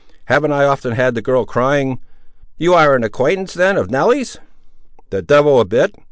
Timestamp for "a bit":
5.59-5.95